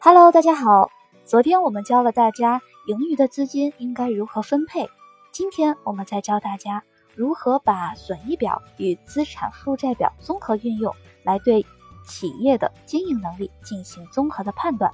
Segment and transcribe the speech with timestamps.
[0.00, 0.88] Hello，大家好。
[1.24, 4.88] 昨天我们教了大家盈余的资金应该如何分配，
[5.32, 6.84] 今天我们再教大家
[7.16, 11.66] 如何把损益表与资产负债表综合运用，来对
[12.06, 14.92] 企业的经营能力进行综合的判断。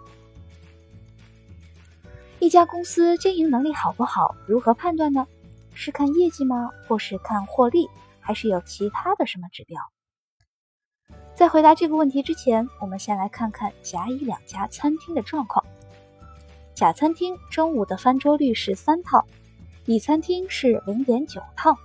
[2.38, 5.26] 一家公司经营能力好不好，如何判断呢？
[5.74, 6.70] 是看业绩吗？
[6.88, 7.90] 或是看获利？
[8.20, 9.78] 还是有其他的什么指标？
[11.34, 15.64] 在回答这个问题之前，我们先来看看甲乙两家餐厅的状况。
[16.76, 19.24] 甲餐厅中午的翻桌率是三套，
[19.86, 21.76] 乙餐厅是零点九套，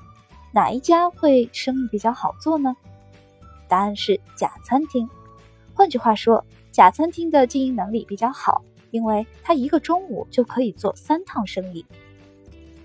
[0.52, 2.76] 哪一家会生意比较好做呢？
[3.68, 5.10] 答案是甲餐厅。
[5.74, 8.62] 换句话说，甲餐厅的经营能力比较好，
[8.92, 11.84] 因为它一个中午就可以做三趟生意。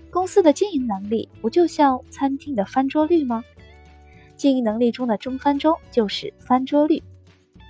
[0.09, 3.43] 公司的经营能力不就像餐厅的翻桌率吗？
[4.37, 7.01] 经营能力中的中翻中就是翻桌率。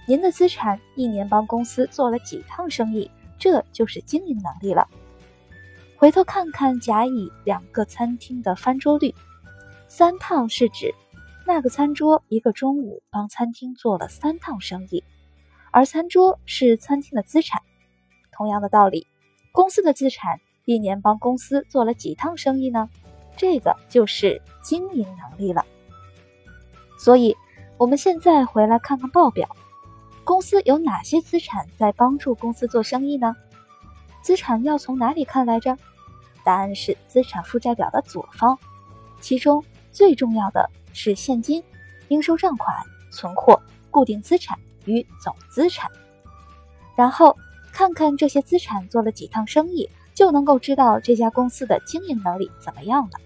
[0.07, 4.87] 您的资产一年帮公司做了几趟生意，这就是经营能力了。
[5.97, 9.15] 回头看看甲乙两个餐厅的翻桌率，
[9.87, 10.93] 三趟是指
[11.45, 15.03] 那个餐桌一个中午帮餐厅做了三趟生意，
[15.71, 17.61] 而餐桌是餐厅的资产。
[18.31, 19.07] 同样的道理，
[19.51, 22.89] 公司的资产一年帮公司做了几趟生意呢？
[23.37, 25.65] 这个就是经营能力了。
[27.05, 27.37] 所以，
[27.77, 29.47] 我们现在回来看看报表，
[30.23, 33.35] 公司有哪些资产在帮助公司做生意呢？
[34.23, 35.77] 资产要从哪里看来着？
[36.43, 38.57] 答案是资产负债表的左方，
[39.21, 41.63] 其中最重要的是现金、
[42.07, 42.75] 应收账款、
[43.11, 43.61] 存货、
[43.91, 45.91] 固定资产与总资产。
[46.95, 47.37] 然后
[47.71, 53.19] 看看这些资产做了几趟生意，就能够知道这家公司的经营能力怎么样了。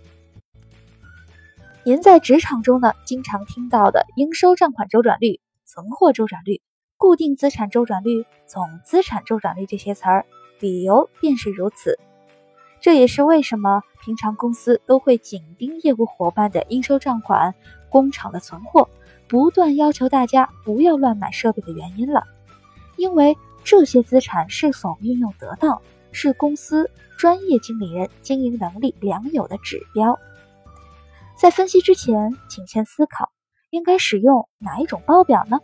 [1.90, 6.62] 您在职场中呢，经常听到的应收账款周转率、存货周转率、
[6.98, 10.28] 固定资产周转率、总资产周转率这些词儿，
[10.60, 11.98] 理由便是如此。
[12.80, 17.55] 这也是为什么平常公司都会紧盯业务伙伴的应收账款、
[17.89, 18.88] 工厂的存货，
[19.27, 22.21] 不断要求大家不要乱买设备的原因了。
[22.98, 30.20] 因为这些资产是否运用得当，是公司专业经理人经营能力良有的指标。
[31.39, 33.32] 在分析之前，请先思考
[33.70, 35.58] 应该使用哪一种报表呢？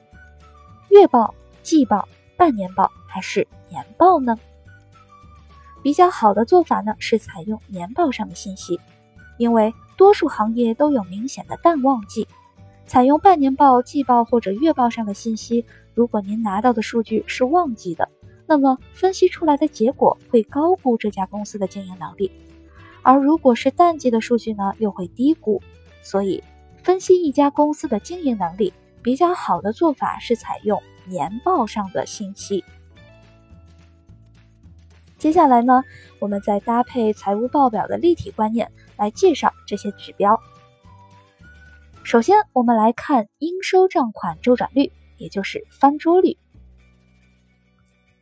[0.88, 4.40] 月报、季报、半年报还是年报呢？
[5.84, 8.80] 比较好的做法呢是采用年报上的信息，
[9.38, 12.26] 因为多数行业都有明显的淡旺季。
[12.86, 18.08] 采用半年报、季报或者月报上的信息，如果您拿到的数据是旺季的，
[18.48, 22.32] 那么分析出来的结果会高估这家公司的经营能力。
[23.06, 25.62] 而如果是淡季的数据呢，又会低估，
[26.02, 26.44] 所以
[26.82, 28.74] 分析一家公司的经营能力
[29.04, 32.66] 比较好的做法是采用年报上的信息。
[35.20, 35.84] 接下来呢，
[36.18, 40.42] 我们再搭配财务报表的立体观念来介绍这些指标。
[42.02, 46.38] 首先，我们来看应收账款周转率，也就是翻桌率。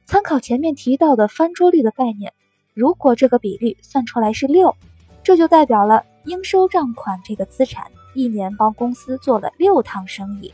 [0.05, 2.33] 参考前面提到的翻桌率的概念。
[2.73, 4.75] 如果这个比率算出来是六，
[5.23, 7.85] 这就代表了应收账款这个资产
[8.15, 10.51] 一年帮公司做了六趟生意，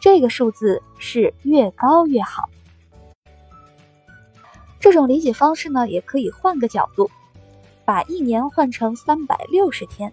[0.00, 2.48] 这个数字是越高越好。
[4.80, 7.10] 这种理解方式呢，也可以换个角度，
[7.84, 10.12] 把一年换成三百六十天。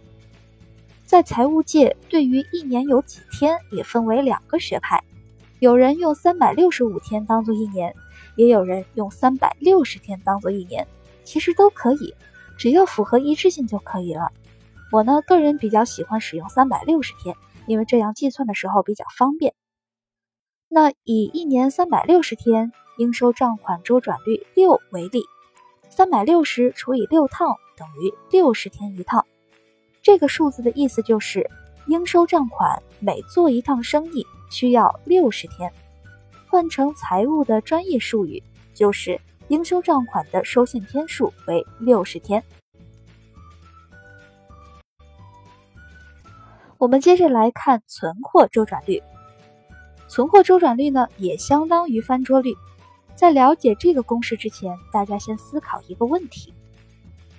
[1.06, 5.02] 在财务界，对于一年有几天也分为两个学派，
[5.60, 7.96] 有人用三百六十五天当做一年，
[8.36, 10.86] 也有人用三百六十天当做一年。
[11.30, 12.16] 其实都可以，
[12.58, 14.32] 只要符合一致性就可以了。
[14.92, 17.36] 我呢，个人比较喜欢使用三百六十天，
[17.68, 19.54] 因为这样计算的时候比较方便。
[20.68, 25.22] 那以一年三百六十天应收账款周转率六为例，
[25.92, 29.24] 三百六十除以六套等于六十天一套。
[30.02, 31.48] 这个数字的意思就是，
[31.86, 35.72] 应收账款每做一趟生意需要六十天。
[36.48, 38.42] 换成财务的专业术语，
[38.74, 39.22] 就是。
[39.50, 42.44] 应收账款的收现天数为六十天。
[46.78, 49.02] 我们接着来看存货周转率。
[50.08, 52.56] 存货周转率呢，也相当于翻桌率。
[53.16, 56.54] 在了解这个公式之前，大家先思考一个问题：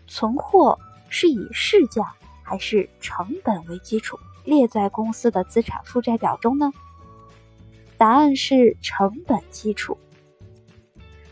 [0.06, 0.78] 存货
[1.08, 6.70] 是以市价还是成本为基础列在公司的资产负债表中呢？
[7.96, 9.96] 答案是成本基础。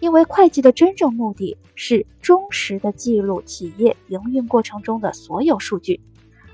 [0.01, 6.01] 因为会计的真正目的是忠实的记录企业营运过程中的所有数据，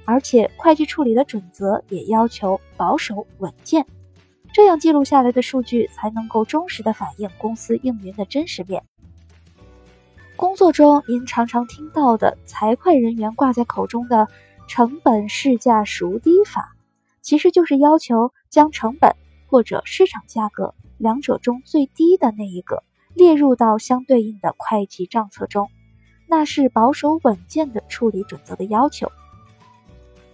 [0.04, 3.86] 而且会计处理的准则也要求保守稳健。
[4.52, 8.82] 这样记录下来的数据才能够忠实的反映公司运营的真实面。
[10.36, 14.26] 工作中您常常听到的财会人员挂在口中的
[14.68, 16.76] “成本市价孰低法”，
[17.20, 19.14] 其实就是要求将成本
[19.46, 22.82] 或者市场价格两者中最低的那一个
[23.14, 25.70] 列入到相对应的会计账册中，
[26.26, 29.10] 那是保守稳健的处理准则的要求。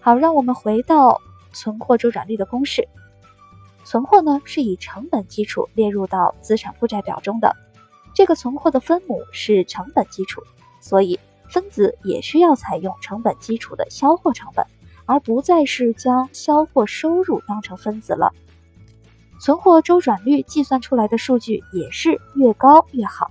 [0.00, 1.20] 好，让我们回到
[1.52, 2.88] 存货周转率的公式。
[3.84, 7.54] 存货呢是以成本基础列入到资产负债表中的。
[8.14, 10.42] 这个存货的分母是成本基础，
[10.80, 11.18] 所以
[11.48, 14.64] 分子也需要采用成本基础的销货成本，
[15.06, 18.32] 而不再是将销货收入当成分子了。
[19.40, 23.30] 存货周转率计算出来的数据也是越高越好。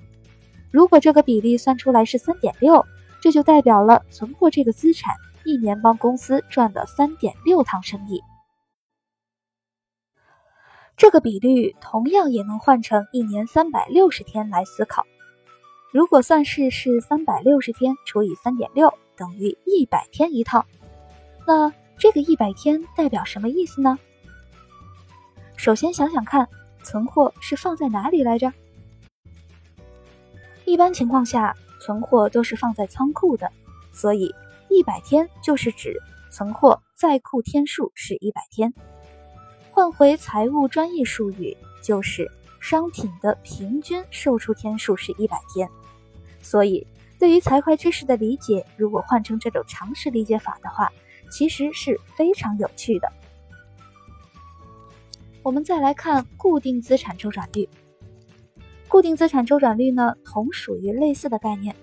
[0.72, 2.84] 如果这个比例算出来是三点六，
[3.22, 8.22] 这就代表了存货这个资产一年帮公司赚了三点六趟生意。
[10.98, 15.06] 这个比率同样也能换成一年三百六十天来思考。
[15.94, 20.66] 如果算式是三百六十天除以三点六等于一百天一趟，
[21.48, 23.98] 那这个一百天代表什么意思呢？
[25.60, 26.48] 首先想想看，
[26.84, 28.50] 存货是放在哪里来着？
[30.64, 33.52] 一般情况下，存货都是放在仓库的，
[33.92, 34.34] 所以
[34.70, 35.94] 一百天就是指
[36.32, 38.74] 存货在库天数是一百天。
[39.70, 42.32] 换回财务专业术语，就是
[42.62, 45.70] 商品的平均售出天数是一百天。
[46.42, 46.88] 所以，
[47.20, 50.90] 对于财会知识的理解，如果换成这种常识理解法的话，
[51.30, 53.12] 其实是非常有趣的。
[55.42, 57.68] 我们再来看固定资产周转率。
[58.88, 61.76] 固定资产周转率呢，同属于类似的概念，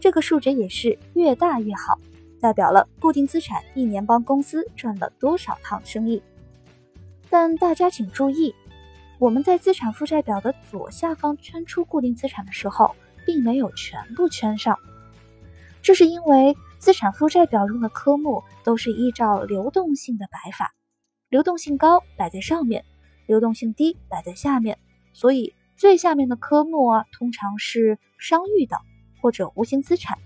[0.00, 1.98] 这个数值也是越大越好，
[2.40, 6.20] 代表了固定资产一年帮公司赚了多少趟生意。
[7.28, 8.52] 但大家请注意，
[9.18, 12.94] 我们在资产负债表的左下方圈出固定资产的时候，
[13.24, 14.76] 并没有全部圈上。
[15.80, 20.74] 这是因为资产负债表中的科目都是依照流动性的摆法，
[21.30, 22.84] 流动性高摆在上面，
[23.26, 24.78] 流动性低摆在下面，
[25.14, 28.78] 所以最下面的科目啊，通常是商誉等
[29.22, 30.18] 或者无形资产。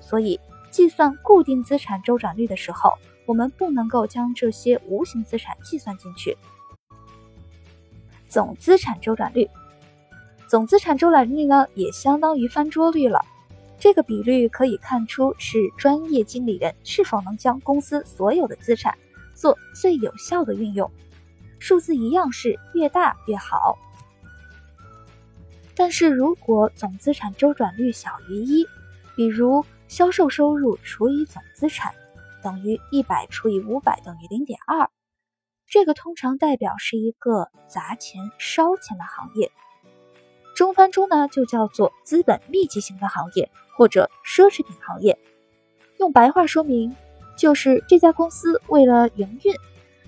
[0.00, 0.38] 所以
[0.70, 2.92] 计算固定资产周转率的时候。
[3.26, 6.36] 我们不能够将这些无形资产计算进去。
[8.28, 9.48] 总资产周转率，
[10.48, 13.20] 总资产周转率呢，也相当于翻桌率了。
[13.78, 18.98] 这个比率可以看出是专业经理人是否能将公司所有的资产
[19.40, 20.90] 做最有效的运用。
[21.58, 23.78] 数字一样是越大越好。
[25.74, 28.66] 但是如果总资产周转率小于一，
[29.16, 31.94] 比如销售收入除以总资产。
[32.42, 34.88] 等于一百除以五百等于零点二，
[35.66, 39.52] 这个通常代表是一个砸钱烧钱的行业。
[40.56, 45.18] 中翻中呢就叫做资本密集型的行业或者奢侈品行业。
[45.98, 46.96] 用白话说明，
[47.40, 49.54] 就是这家公司为了营运，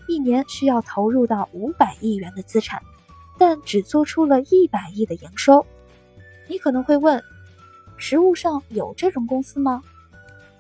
[0.06, 2.82] 一年需要投入到五百亿元的资产，
[3.38, 5.64] 但只做出了一百亿的营收。
[6.46, 7.24] 你可能会问，
[7.96, 9.82] 实物上有这种公司吗？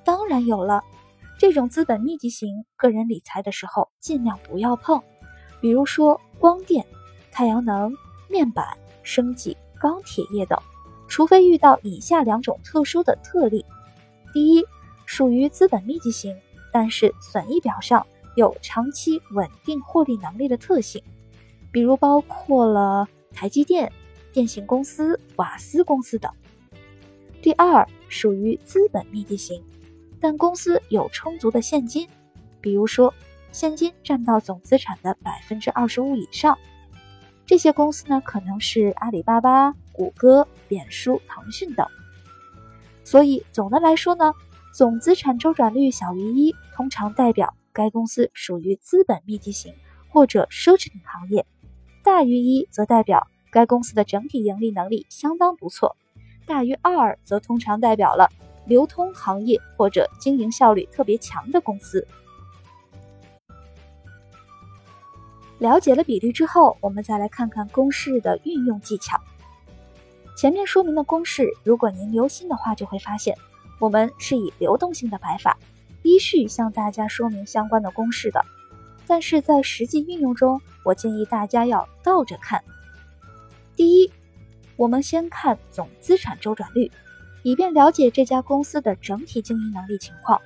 [0.02, 0.82] 当然有了。
[1.38, 4.98] 这种资本密集型个人理财的时候，尽量不要碰，
[5.60, 6.82] 比如说光电、
[7.30, 7.94] 太阳能、
[8.30, 8.66] 面板、
[9.02, 10.58] 生技、钢铁业等，
[11.06, 13.62] 除非遇到以下两种特殊的特例：
[14.32, 14.64] 第一，
[15.04, 16.34] 属于资本密集型，
[16.72, 21.00] 但是损益表上有长期稳定获利能力的特性，
[21.70, 23.92] 比如包括了台积电、
[24.32, 26.32] 电信公司、瓦斯公司等；
[27.42, 29.62] 第二，属于资本密集型。
[30.18, 32.08] 但公司有充足的现金，
[32.60, 33.12] 比如说
[33.50, 36.56] 现金占到总资产的百分之二十五以上，
[37.44, 41.86] 这些公司呢可能是阿里巴巴、谷歌、脸书、腾讯等。
[43.04, 44.32] 所以总的来说呢，
[44.72, 49.74] 总资产周转率小于一，通常代表该公司属于资本密集型
[50.08, 51.42] 或者奢侈品行业；
[52.02, 55.94] 大于一则代表该公司的整体盈利能力相当不错；
[56.46, 58.28] 大于二则通常代表了。
[58.64, 62.06] 流通行业或者经营效率特别强的公司。
[65.58, 69.20] 了解了比率之后，我们再来看看公式的运用技巧。
[70.36, 73.36] 前面说明的公式，如果您留心的话，就会发现
[73.82, 75.58] 我们是以流动性的摆法
[76.04, 78.40] 依序向大家说明相关的公式的。
[79.08, 82.62] 但是在实际运用中，我建议大家要倒着看。
[83.74, 84.12] 第一，
[84.76, 86.88] 我们先看总资产周转率。
[87.42, 90.40] 以便了解这家公司的整体经营能力情况，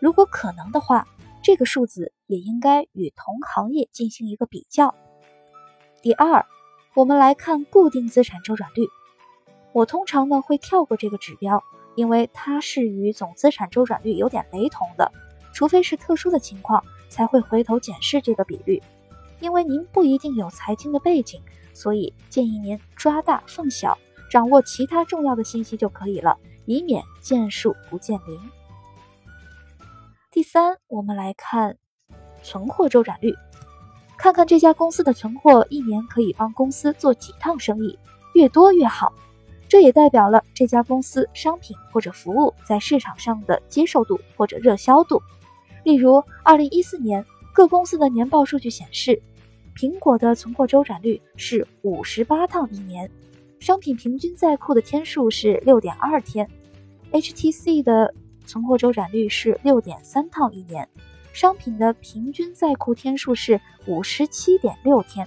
[0.00, 1.06] 如果可能的话，
[1.44, 4.92] 这个数字也应该与同行业进行一个比较。
[6.02, 6.44] 第二，
[6.94, 8.88] 我们来看固定资产周转率。
[9.72, 11.62] 我通常呢会跳过这个指标，
[11.94, 15.10] 因为它是与总资产周转率有点雷同的，
[15.52, 18.82] 除非是特殊的情况才会回头检视这个比率。
[19.40, 23.96] 因为您不一定有财经的背景，所以建议您抓大放小，
[24.30, 28.40] 掌握其他重要的信息就可以了，以免见树不见林。
[30.30, 31.76] 第三，我们来看
[32.42, 33.34] 存货周转率，
[34.16, 37.98] 看看这家公司的存货一年可以帮公司做几趟生意，
[38.34, 39.12] 越多越好。
[39.74, 45.20] 这也代表了这家公司商品或者服务在市场上的接受度或者热销度。
[45.82, 49.20] 例如，二零一四年各公司的年报数据显示，
[49.74, 53.10] 苹果的存货周转率是五十八趟一年，
[53.58, 56.48] 商品平均在库的天数是六点二天
[57.10, 58.14] ；HTC 的
[58.46, 60.88] 存货周转率是六点三趟一年，
[61.32, 65.26] 商品的平均在库天数是五十七点六天。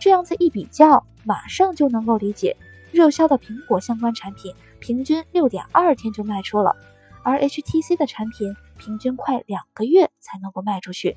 [0.00, 2.56] 这样子一比较，马上就能够理解。
[2.94, 6.76] 热销的苹果相关产品平均六点二天就卖出了，
[7.24, 11.16] 而 HTC 的产品平均快两个月才能够卖出去。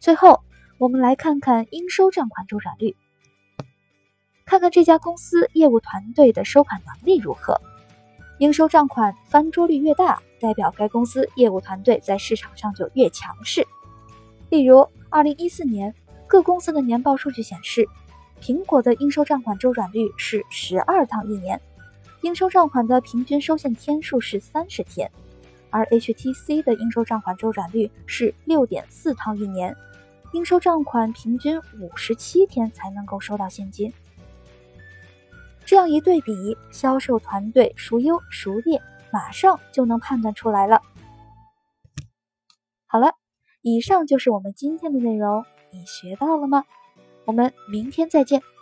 [0.00, 0.40] 最后，
[0.78, 2.96] 我们来看看应收账款周转率，
[4.46, 7.60] 看看这家公司业务团队的收款能力如何。
[8.38, 13.66] 应收账款翻桌率越大，代表该公司业务团队在市场上就越强势。
[14.48, 15.94] 例如，二零一四年
[16.26, 17.86] 各公司的年报数据显示。
[18.44, 21.58] 苹果的应收账款周转率是十二趟一年，
[22.20, 25.10] 应收账款的平均收现天数是三十天，
[25.70, 29.74] 而 HTC 的应收账款周转率是六点四趟一年，
[30.34, 33.90] 应收账款平均五十七天才能够收到现金。
[35.64, 38.78] 这样一对比，销售团队孰优孰劣，
[39.10, 40.82] 马上就能判断出来了。
[42.86, 43.14] 好了，
[43.62, 46.62] 以上就是我们今天的内容，你学到了吗？
[47.24, 48.53] 我们明天再见。